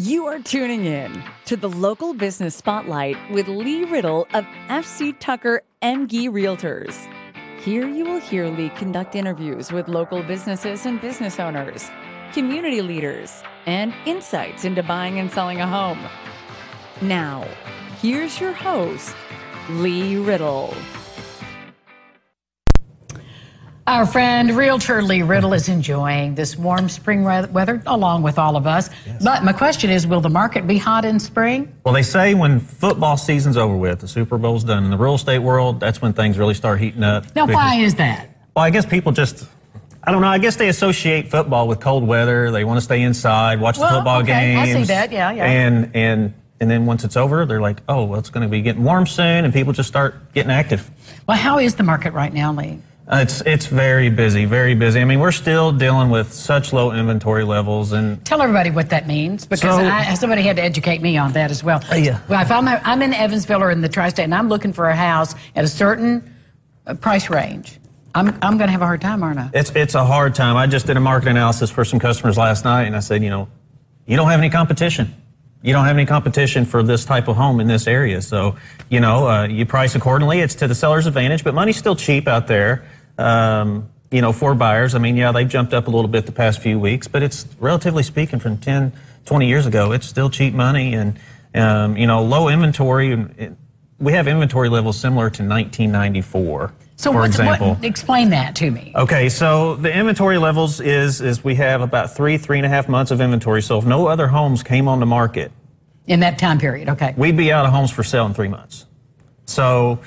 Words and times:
You 0.00 0.28
are 0.28 0.38
tuning 0.38 0.84
in 0.84 1.24
to 1.46 1.56
the 1.56 1.68
local 1.68 2.14
business 2.14 2.54
spotlight 2.54 3.16
with 3.32 3.48
Lee 3.48 3.82
Riddle 3.82 4.28
of 4.32 4.44
FC 4.68 5.12
Tucker 5.18 5.62
Emge 5.82 6.28
Realtors. 6.30 6.94
Here 7.62 7.84
you 7.84 8.04
will 8.04 8.20
hear 8.20 8.46
Lee 8.46 8.68
conduct 8.68 9.16
interviews 9.16 9.72
with 9.72 9.88
local 9.88 10.22
businesses 10.22 10.86
and 10.86 11.00
business 11.00 11.40
owners, 11.40 11.90
community 12.32 12.80
leaders, 12.80 13.42
and 13.66 13.92
insights 14.06 14.64
into 14.64 14.84
buying 14.84 15.18
and 15.18 15.32
selling 15.32 15.60
a 15.60 15.66
home. 15.66 15.98
Now, 17.02 17.44
here's 18.00 18.38
your 18.38 18.52
host, 18.52 19.16
Lee 19.68 20.16
Riddle. 20.16 20.76
Our 23.88 24.04
friend 24.04 24.54
Realtor 24.54 25.00
Lee 25.00 25.22
Riddle 25.22 25.54
is 25.54 25.70
enjoying 25.70 26.34
this 26.34 26.58
warm 26.58 26.90
spring 26.90 27.24
weather 27.24 27.82
along 27.86 28.22
with 28.22 28.38
all 28.38 28.54
of 28.54 28.66
us. 28.66 28.90
Yes. 29.06 29.24
But 29.24 29.44
my 29.44 29.54
question 29.54 29.88
is 29.88 30.06
will 30.06 30.20
the 30.20 30.28
market 30.28 30.66
be 30.66 30.76
hot 30.76 31.06
in 31.06 31.18
spring? 31.18 31.74
Well, 31.84 31.94
they 31.94 32.02
say 32.02 32.34
when 32.34 32.60
football 32.60 33.16
season's 33.16 33.56
over 33.56 33.74
with, 33.74 34.00
the 34.00 34.06
Super 34.06 34.36
Bowl's 34.36 34.62
done, 34.62 34.84
in 34.84 34.90
the 34.90 34.98
real 34.98 35.14
estate 35.14 35.38
world, 35.38 35.80
that's 35.80 36.02
when 36.02 36.12
things 36.12 36.36
really 36.36 36.52
start 36.52 36.80
heating 36.80 37.02
up. 37.02 37.34
Now, 37.34 37.46
because, 37.46 37.54
why 37.54 37.76
is 37.76 37.94
that? 37.94 38.28
Well, 38.54 38.62
I 38.62 38.68
guess 38.68 38.84
people 38.84 39.10
just. 39.10 39.48
I 40.02 40.12
don't 40.12 40.20
know. 40.20 40.28
I 40.28 40.36
guess 40.36 40.56
they 40.56 40.68
associate 40.68 41.30
football 41.30 41.66
with 41.66 41.80
cold 41.80 42.06
weather. 42.06 42.50
They 42.50 42.64
want 42.64 42.76
to 42.76 42.84
stay 42.84 43.00
inside, 43.00 43.58
watch 43.58 43.78
well, 43.78 43.88
the 43.88 43.96
football 43.96 44.20
okay. 44.20 44.52
games. 44.52 44.68
I 44.68 44.80
see 44.80 44.84
that. 44.88 45.12
Yeah, 45.12 45.32
yeah. 45.32 45.46
And 45.46 45.96
and 45.96 46.34
and 46.60 46.70
then 46.70 46.84
once 46.84 47.04
it's 47.04 47.16
over, 47.16 47.46
they're 47.46 47.62
like, 47.62 47.80
oh, 47.88 48.04
well, 48.04 48.18
it's 48.18 48.28
going 48.28 48.42
to 48.42 48.50
be 48.50 48.60
getting 48.60 48.84
warm 48.84 49.06
soon, 49.06 49.46
and 49.46 49.54
people 49.54 49.72
just 49.72 49.88
start 49.88 50.34
getting 50.34 50.50
active. 50.50 50.90
Well, 51.26 51.38
how 51.38 51.58
is 51.58 51.76
the 51.76 51.84
market 51.84 52.12
right 52.12 52.34
now, 52.34 52.52
Lee? 52.52 52.82
Uh, 53.08 53.20
it's 53.22 53.40
it's 53.46 53.64
very 53.66 54.10
busy, 54.10 54.44
very 54.44 54.74
busy. 54.74 55.00
I 55.00 55.04
mean, 55.06 55.18
we're 55.18 55.32
still 55.32 55.72
dealing 55.72 56.10
with 56.10 56.30
such 56.30 56.74
low 56.74 56.92
inventory 56.92 57.42
levels, 57.42 57.92
and 57.92 58.22
tell 58.26 58.42
everybody 58.42 58.70
what 58.70 58.90
that 58.90 59.06
means 59.06 59.46
because 59.46 59.76
so, 59.76 59.82
I, 59.82 60.12
somebody 60.12 60.42
had 60.42 60.56
to 60.56 60.62
educate 60.62 61.00
me 61.00 61.16
on 61.16 61.32
that 61.32 61.50
as 61.50 61.64
well. 61.64 61.82
Uh, 61.90 61.94
yeah. 61.94 62.20
Well, 62.28 62.42
if 62.42 62.50
I'm 62.50 62.68
I'm 62.68 63.00
in 63.00 63.14
Evansville 63.14 63.62
or 63.62 63.70
in 63.70 63.80
the 63.80 63.88
tri-state, 63.88 64.24
and 64.24 64.34
I'm 64.34 64.50
looking 64.50 64.74
for 64.74 64.90
a 64.90 64.96
house 64.96 65.34
at 65.56 65.64
a 65.64 65.68
certain 65.68 66.34
uh, 66.86 66.92
price 66.94 67.30
range, 67.30 67.80
I'm 68.14 68.28
I'm 68.42 68.58
going 68.58 68.68
to 68.68 68.72
have 68.72 68.82
a 68.82 68.86
hard 68.86 69.00
time, 69.00 69.22
aren't 69.22 69.38
I? 69.38 69.50
It's 69.54 69.70
it's 69.74 69.94
a 69.94 70.04
hard 70.04 70.34
time. 70.34 70.58
I 70.58 70.66
just 70.66 70.86
did 70.86 70.98
a 70.98 71.00
market 71.00 71.30
analysis 71.30 71.70
for 71.70 71.86
some 71.86 71.98
customers 71.98 72.36
last 72.36 72.66
night, 72.66 72.82
and 72.82 72.94
I 72.94 73.00
said, 73.00 73.22
you 73.22 73.30
know, 73.30 73.48
you 74.04 74.18
don't 74.18 74.28
have 74.28 74.38
any 74.38 74.50
competition 74.50 75.14
you 75.60 75.72
don't 75.72 75.84
have 75.84 75.96
any 75.96 76.06
competition 76.06 76.64
for 76.64 76.84
this 76.84 77.04
type 77.04 77.26
of 77.26 77.34
home 77.34 77.58
in 77.58 77.66
this 77.66 77.88
area. 77.88 78.22
So, 78.22 78.56
you 78.90 79.00
know, 79.00 79.26
uh, 79.26 79.48
you 79.48 79.66
price 79.66 79.96
accordingly. 79.96 80.38
It's 80.38 80.54
to 80.56 80.68
the 80.68 80.74
seller's 80.74 81.06
advantage, 81.06 81.42
but 81.42 81.52
money's 81.52 81.76
still 81.76 81.96
cheap 81.96 82.28
out 82.28 82.46
there 82.46 82.84
you 83.18 84.22
know, 84.22 84.32
for 84.32 84.54
buyers. 84.54 84.94
I 84.94 84.98
mean, 84.98 85.16
yeah, 85.16 85.32
they've 85.32 85.48
jumped 85.48 85.74
up 85.74 85.86
a 85.86 85.90
little 85.90 86.08
bit 86.08 86.26
the 86.26 86.32
past 86.32 86.60
few 86.60 86.78
weeks, 86.78 87.08
but 87.08 87.22
it's 87.22 87.46
relatively 87.58 88.02
speaking 88.02 88.38
from 88.38 88.58
10, 88.58 88.92
20 89.26 89.46
years 89.46 89.66
ago, 89.66 89.92
it's 89.92 90.06
still 90.06 90.30
cheap 90.30 90.54
money 90.54 90.94
and, 90.94 91.18
um, 91.54 91.96
you 91.96 92.06
know, 92.06 92.22
low 92.22 92.48
inventory. 92.48 93.26
We 93.98 94.12
have 94.12 94.28
inventory 94.28 94.68
levels 94.68 94.98
similar 94.98 95.28
to 95.30 95.42
1994. 95.42 96.72
So 96.96 97.12
for 97.12 97.24
example, 97.24 97.74
what, 97.74 97.84
explain 97.84 98.30
that 98.30 98.56
to 98.56 98.70
me. 98.72 98.92
Okay, 98.96 99.28
so 99.28 99.76
the 99.76 99.96
inventory 99.96 100.36
levels 100.36 100.80
is 100.80 101.20
is 101.20 101.44
we 101.44 101.54
have 101.54 101.80
about 101.80 102.16
three 102.16 102.38
three 102.38 102.58
and 102.58 102.66
a 102.66 102.68
half 102.68 102.88
months 102.88 103.12
of 103.12 103.20
inventory. 103.20 103.62
So 103.62 103.78
if 103.78 103.84
no 103.84 104.08
other 104.08 104.26
homes 104.26 104.64
came 104.64 104.88
on 104.88 104.98
the 104.98 105.06
market 105.06 105.52
in 106.08 106.18
that 106.20 106.40
time 106.40 106.58
period, 106.58 106.88
okay, 106.88 107.14
we'd 107.16 107.36
be 107.36 107.52
out 107.52 107.64
of 107.64 107.70
homes 107.70 107.92
for 107.92 108.02
sale 108.02 108.26
in 108.26 108.34
three 108.34 108.48
months. 108.48 108.86
So 109.46 110.00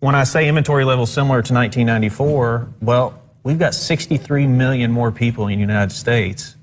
when 0.00 0.14
I 0.14 0.24
say 0.24 0.48
inventory 0.48 0.84
levels 0.84 1.10
similar 1.10 1.42
to 1.42 1.54
1994, 1.54 2.68
well, 2.82 3.22
we've 3.42 3.58
got 3.58 3.74
63 3.74 4.46
million 4.46 4.90
more 4.90 5.10
people 5.10 5.48
in 5.48 5.54
the 5.54 5.60
United 5.60 5.92
States 5.92 6.56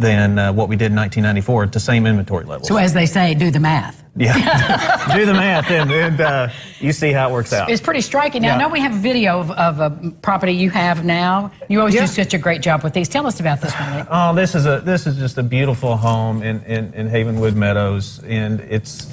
than 0.00 0.38
uh, 0.38 0.52
what 0.52 0.68
we 0.68 0.76
did 0.76 0.86
in 0.86 0.96
1994 0.96 1.64
at 1.64 1.72
the 1.72 1.80
same 1.80 2.06
inventory 2.06 2.44
levels. 2.44 2.68
So 2.68 2.76
as 2.76 2.94
they 2.94 3.06
say, 3.06 3.34
do 3.34 3.50
the 3.50 3.60
math. 3.60 4.02
Yeah, 4.16 4.34
do 5.16 5.24
the 5.24 5.32
math, 5.32 5.70
and, 5.70 5.90
and 5.90 6.20
uh, 6.20 6.48
you 6.80 6.92
see 6.92 7.12
how 7.12 7.28
it 7.30 7.32
works 7.32 7.52
out. 7.52 7.70
It's 7.70 7.80
pretty 7.80 8.00
striking. 8.00 8.42
Now, 8.42 8.48
yeah. 8.48 8.54
I 8.56 8.58
know 8.58 8.68
we 8.68 8.80
have 8.80 8.92
a 8.92 8.98
video 8.98 9.38
of, 9.38 9.50
of, 9.52 9.78
a 9.78 10.10
property 10.20 10.52
you 10.52 10.68
have 10.70 11.04
now. 11.04 11.52
You 11.68 11.78
always 11.78 11.94
yeah. 11.94 12.02
do 12.02 12.06
such 12.08 12.34
a 12.34 12.38
great 12.38 12.60
job 12.60 12.82
with 12.82 12.92
these. 12.92 13.08
Tell 13.08 13.26
us 13.26 13.38
about 13.38 13.60
this 13.60 13.72
one. 13.72 14.06
Oh, 14.10 14.34
this 14.34 14.56
is 14.56 14.66
a 14.66 14.80
this 14.80 15.06
is 15.06 15.16
just 15.16 15.38
a 15.38 15.44
beautiful 15.44 15.96
home 15.96 16.42
in, 16.42 16.60
in, 16.64 16.92
in 16.94 17.08
Havenwood 17.08 17.54
Meadows, 17.54 18.20
and 18.24 18.60
it's 18.60 19.06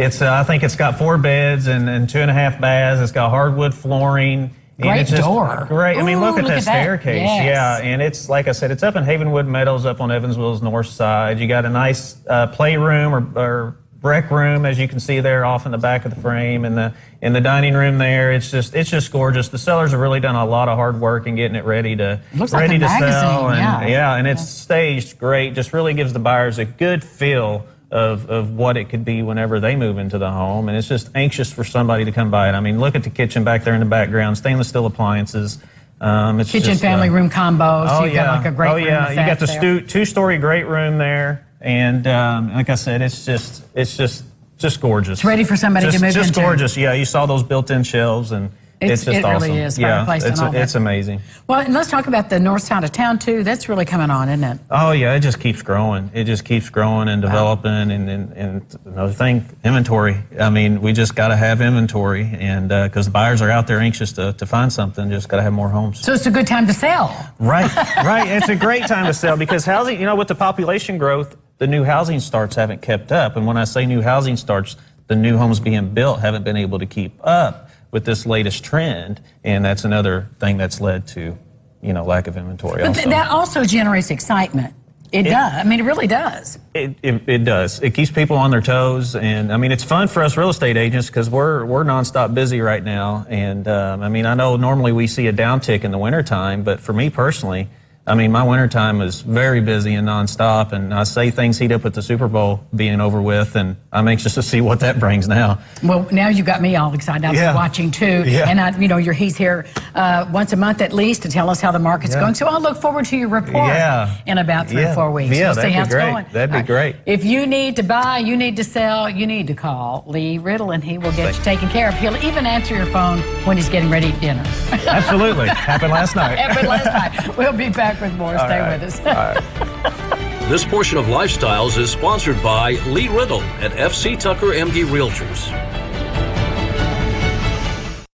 it's, 0.00 0.22
uh, 0.22 0.32
I 0.32 0.44
think 0.44 0.62
it's 0.62 0.76
got 0.76 0.98
four 0.98 1.18
beds 1.18 1.66
and, 1.66 1.88
and 1.88 2.08
two 2.08 2.18
and 2.18 2.30
a 2.30 2.34
half 2.34 2.60
baths. 2.60 3.00
It's 3.00 3.12
got 3.12 3.30
hardwood 3.30 3.74
flooring. 3.74 4.54
Great 4.80 5.08
door. 5.08 5.66
Great. 5.68 5.98
I 5.98 6.02
mean, 6.02 6.20
look 6.20 6.38
at 6.38 6.44
look 6.44 6.48
that 6.48 6.58
at 6.58 6.62
staircase. 6.62 7.28
That. 7.28 7.44
Yes. 7.44 7.82
Yeah, 7.82 7.86
and 7.86 8.00
it's 8.00 8.28
like 8.28 8.48
I 8.48 8.52
said, 8.52 8.70
it's 8.70 8.82
up 8.82 8.96
in 8.96 9.04
Havenwood 9.04 9.46
Meadows, 9.46 9.84
up 9.84 10.00
on 10.00 10.10
Evansville's 10.10 10.62
north 10.62 10.86
side. 10.86 11.38
You 11.38 11.46
got 11.46 11.66
a 11.66 11.68
nice 11.68 12.16
uh, 12.26 12.46
playroom 12.46 13.14
or, 13.14 13.38
or 13.38 13.76
rec 14.02 14.30
room, 14.30 14.64
as 14.64 14.78
you 14.78 14.88
can 14.88 14.98
see 14.98 15.20
there, 15.20 15.44
off 15.44 15.66
in 15.66 15.72
the 15.72 15.78
back 15.78 16.06
of 16.06 16.14
the 16.14 16.20
frame, 16.20 16.64
and 16.64 16.78
the 16.78 16.94
in 17.20 17.34
the 17.34 17.40
dining 17.40 17.74
room 17.74 17.98
there. 17.98 18.32
It's 18.32 18.50
just 18.50 18.74
it's 18.74 18.88
just 18.88 19.12
gorgeous. 19.12 19.48
The 19.48 19.58
sellers 19.58 19.90
have 19.90 20.00
really 20.00 20.20
done 20.20 20.34
a 20.34 20.46
lot 20.46 20.68
of 20.68 20.76
hard 20.76 20.98
work 20.98 21.26
in 21.26 21.36
getting 21.36 21.56
it 21.56 21.64
ready 21.64 21.96
to 21.96 22.20
ready 22.32 22.52
like 22.52 22.70
to 22.70 22.78
magazine, 22.78 23.12
sell. 23.12 23.48
And, 23.50 23.58
yeah. 23.58 23.86
yeah, 23.86 24.14
and 24.14 24.26
it's 24.26 24.48
staged 24.48 25.18
great. 25.18 25.54
Just 25.54 25.74
really 25.74 25.92
gives 25.92 26.14
the 26.14 26.20
buyers 26.20 26.58
a 26.58 26.64
good 26.64 27.04
feel 27.04 27.66
of, 27.90 28.30
of 28.30 28.52
what 28.52 28.76
it 28.76 28.88
could 28.88 29.04
be 29.04 29.22
whenever 29.22 29.60
they 29.60 29.76
move 29.76 29.98
into 29.98 30.18
the 30.18 30.30
home. 30.30 30.68
And 30.68 30.78
it's 30.78 30.88
just 30.88 31.10
anxious 31.14 31.52
for 31.52 31.64
somebody 31.64 32.04
to 32.04 32.12
come 32.12 32.30
by 32.30 32.48
it. 32.48 32.52
I 32.52 32.60
mean, 32.60 32.78
look 32.78 32.94
at 32.94 33.02
the 33.02 33.10
kitchen 33.10 33.44
back 33.44 33.64
there 33.64 33.74
in 33.74 33.80
the 33.80 33.86
background, 33.86 34.38
stainless 34.38 34.68
steel 34.68 34.86
appliances. 34.86 35.58
Um, 36.00 36.38
kitchen 36.38 36.62
just, 36.62 36.80
family 36.80 37.08
uh, 37.08 37.12
room 37.12 37.28
combo. 37.28 37.86
So 37.86 37.92
oh, 37.92 38.04
you've 38.04 38.14
yeah. 38.14 38.26
got 38.26 38.36
like 38.38 38.52
a 38.52 38.56
great 38.56 38.70
oh, 38.70 38.76
yeah. 38.76 39.10
You 39.10 39.16
got 39.16 39.38
the 39.38 39.46
stu- 39.46 39.82
two 39.82 40.04
story 40.04 40.38
great 40.38 40.66
room 40.66 40.98
there. 40.98 41.46
And 41.60 42.06
um, 42.06 42.54
like 42.54 42.70
I 42.70 42.76
said, 42.76 43.02
it's 43.02 43.26
just, 43.26 43.64
it's 43.74 43.96
just, 43.96 44.24
just 44.56 44.80
gorgeous. 44.80 45.18
It's 45.18 45.24
ready 45.24 45.44
for 45.44 45.56
somebody 45.56 45.86
just, 45.86 45.98
to 45.98 46.04
move 46.04 46.14
just 46.14 46.28
into. 46.28 46.40
Just 46.40 46.46
gorgeous. 46.46 46.76
Yeah, 46.76 46.92
you 46.92 47.04
saw 47.04 47.26
those 47.26 47.42
built 47.42 47.70
in 47.70 47.82
shelves 47.82 48.32
and 48.32 48.50
it's, 48.80 48.92
it's 48.92 49.04
just 49.04 49.18
it 49.18 49.24
awesome. 49.24 49.50
really 49.50 49.62
is. 49.62 49.78
Yeah, 49.78 50.06
it's, 50.08 50.40
it's 50.40 50.74
amazing. 50.74 51.20
Well, 51.46 51.60
and 51.60 51.74
let's 51.74 51.90
talk 51.90 52.06
about 52.06 52.30
the 52.30 52.40
north 52.40 52.62
side 52.62 52.82
of 52.82 52.92
town 52.92 53.18
too. 53.18 53.42
That's 53.42 53.68
really 53.68 53.84
coming 53.84 54.10
on, 54.10 54.28
isn't 54.30 54.44
it? 54.44 54.58
Oh 54.70 54.92
yeah, 54.92 55.14
it 55.14 55.20
just 55.20 55.38
keeps 55.38 55.60
growing. 55.60 56.10
It 56.14 56.24
just 56.24 56.46
keeps 56.46 56.70
growing 56.70 57.08
and 57.08 57.20
developing. 57.20 57.70
Wow. 57.70 57.94
And, 57.94 58.08
and, 58.08 58.32
and 58.32 58.78
another 58.86 59.12
thing, 59.12 59.44
inventory. 59.64 60.16
I 60.38 60.48
mean, 60.48 60.80
we 60.80 60.92
just 60.94 61.14
got 61.14 61.28
to 61.28 61.36
have 61.36 61.60
inventory, 61.60 62.24
and 62.32 62.68
because 62.68 63.08
uh, 63.08 63.10
buyers 63.10 63.42
are 63.42 63.50
out 63.50 63.66
there 63.66 63.80
anxious 63.80 64.12
to, 64.12 64.32
to 64.32 64.46
find 64.46 64.72
something, 64.72 65.10
just 65.10 65.28
got 65.28 65.36
to 65.36 65.42
have 65.42 65.52
more 65.52 65.68
homes. 65.68 66.00
So 66.00 66.14
it's 66.14 66.26
a 66.26 66.30
good 66.30 66.46
time 66.46 66.66
to 66.66 66.72
sell. 66.72 67.34
Right, 67.38 67.74
right. 67.96 68.28
It's 68.28 68.48
a 68.48 68.56
great 68.56 68.86
time 68.86 69.06
to 69.06 69.14
sell 69.14 69.36
because 69.36 69.64
housing. 69.66 70.00
You 70.00 70.06
know, 70.06 70.16
with 70.16 70.28
the 70.28 70.34
population 70.34 70.96
growth, 70.96 71.36
the 71.58 71.66
new 71.66 71.84
housing 71.84 72.20
starts 72.20 72.56
haven't 72.56 72.80
kept 72.80 73.12
up. 73.12 73.36
And 73.36 73.46
when 73.46 73.58
I 73.58 73.64
say 73.64 73.84
new 73.84 74.00
housing 74.00 74.36
starts, 74.36 74.76
the 75.08 75.16
new 75.16 75.36
homes 75.36 75.60
being 75.60 75.92
built 75.92 76.20
haven't 76.20 76.44
been 76.44 76.56
able 76.56 76.78
to 76.78 76.86
keep 76.86 77.12
up 77.22 77.69
with 77.90 78.04
this 78.04 78.26
latest 78.26 78.64
trend, 78.64 79.20
and 79.44 79.64
that's 79.64 79.84
another 79.84 80.28
thing 80.38 80.56
that's 80.56 80.80
led 80.80 81.06
to, 81.08 81.36
you 81.82 81.92
know, 81.92 82.04
lack 82.04 82.26
of 82.26 82.36
inventory. 82.36 82.82
But 82.82 82.88
also. 82.88 83.10
that 83.10 83.30
also 83.30 83.64
generates 83.64 84.10
excitement. 84.10 84.74
It, 85.12 85.26
it, 85.26 85.30
does. 85.30 85.52
I 85.54 85.64
mean, 85.64 85.80
it 85.80 85.82
really 85.82 86.06
does. 86.06 86.58
It, 86.72 86.94
it, 87.02 87.28
it, 87.28 87.44
does. 87.44 87.82
It 87.82 87.94
keeps 87.94 88.12
people 88.12 88.36
on 88.36 88.52
their 88.52 88.60
toes, 88.60 89.16
and 89.16 89.52
I 89.52 89.56
mean, 89.56 89.72
it's 89.72 89.82
fun 89.82 90.06
for 90.06 90.22
us 90.22 90.36
real 90.36 90.50
estate 90.50 90.76
agents 90.76 91.08
because 91.08 91.28
we're 91.28 91.64
we're 91.64 91.82
nonstop 91.82 92.32
busy 92.32 92.60
right 92.60 92.82
now. 92.82 93.26
And 93.28 93.66
um, 93.66 94.02
I 94.02 94.08
mean, 94.08 94.24
I 94.24 94.34
know 94.34 94.56
normally 94.56 94.92
we 94.92 95.08
see 95.08 95.26
a 95.26 95.32
downtick 95.32 95.82
in 95.82 95.90
the 95.90 95.98
wintertime, 95.98 96.62
but 96.62 96.78
for 96.78 96.92
me 96.92 97.10
personally, 97.10 97.68
I 98.06 98.14
mean, 98.14 98.32
my 98.32 98.42
wintertime 98.42 99.02
is 99.02 99.20
very 99.20 99.60
busy 99.60 99.94
and 99.94 100.08
nonstop, 100.08 100.72
and 100.72 100.92
I 100.92 101.04
say 101.04 101.30
things 101.30 101.58
heat 101.58 101.70
up 101.70 101.84
with 101.84 101.94
the 101.94 102.02
Super 102.02 102.28
Bowl 102.28 102.60
being 102.74 102.98
over 102.98 103.20
with, 103.20 103.56
and 103.56 103.76
I'm 103.92 104.08
anxious 104.08 104.34
to 104.34 104.42
see 104.42 104.62
what 104.62 104.80
that 104.80 104.98
brings 104.98 105.28
now. 105.28 105.60
Well, 105.84 106.08
now 106.10 106.28
you 106.28 106.42
got 106.42 106.62
me 106.62 106.76
all 106.76 106.94
excited. 106.94 107.26
I 107.26 107.30
was 107.30 107.38
yeah. 107.38 107.54
watching 107.54 107.90
too, 107.90 108.24
yeah. 108.26 108.48
and 108.48 108.58
I, 108.58 108.76
you 108.78 108.88
know, 108.88 108.96
you're, 108.96 109.12
he's 109.12 109.36
here 109.36 109.66
uh, 109.94 110.26
once 110.32 110.54
a 110.54 110.56
month 110.56 110.80
at 110.80 110.94
least 110.94 111.22
to 111.22 111.28
tell 111.28 111.50
us 111.50 111.60
how 111.60 111.72
the 111.72 111.78
market's 111.78 112.14
yeah. 112.14 112.20
going. 112.20 112.34
So 112.34 112.46
I'll 112.46 112.60
look 112.60 112.78
forward 112.78 113.04
to 113.06 113.18
your 113.18 113.28
report 113.28 113.68
yeah. 113.68 114.16
in 114.26 114.38
about 114.38 114.68
three 114.68 114.84
or 114.84 114.94
four 114.94 115.10
weeks. 115.10 115.36
Yeah, 115.36 115.48
we'll 115.48 115.56
that'd 115.56 115.88
be 115.88 115.90
great. 115.90 116.10
Going. 116.10 116.26
That'd 116.32 116.50
be 116.50 116.56
right. 116.56 116.66
great. 116.66 116.96
If 117.04 117.24
you 117.24 117.46
need 117.46 117.76
to 117.76 117.82
buy, 117.82 118.18
you 118.18 118.34
need 118.34 118.56
to 118.56 118.64
sell, 118.64 119.10
you 119.10 119.26
need 119.26 119.46
to 119.48 119.54
call 119.54 120.04
Lee 120.06 120.38
Riddle, 120.38 120.70
and 120.70 120.82
he 120.82 120.96
will 120.96 121.12
get 121.12 121.36
you 121.36 121.44
taken 121.44 121.68
care 121.68 121.88
of. 121.88 121.94
He'll 121.94 122.16
even 122.24 122.46
answer 122.46 122.74
your 122.74 122.86
phone 122.86 123.18
when 123.44 123.58
he's 123.58 123.68
getting 123.68 123.90
ready 123.90 124.10
to 124.10 124.20
dinner. 124.20 124.42
Absolutely, 124.72 125.48
happened 125.48 125.92
last 125.92 126.16
night. 126.16 126.38
happened 126.38 126.66
last 126.66 126.86
night. 126.86 127.36
We'll 127.36 127.52
be 127.52 127.68
back 127.68 127.89
with 127.98 128.12
more. 128.14 128.36
All 128.36 128.46
Stay 128.46 128.60
right. 128.60 128.80
with 128.80 128.98
with 128.98 129.06
us. 129.06 130.48
this 130.50 130.64
portion 130.64 130.98
of 130.98 131.06
Lifestyles 131.06 131.78
is 131.78 131.90
sponsored 131.90 132.42
by 132.42 132.72
Lee 132.88 133.08
Riddle 133.08 133.42
at 133.60 133.72
FC 133.72 134.18
Tucker 134.18 134.48
Emge 134.48 134.84
Realtors. 134.84 135.59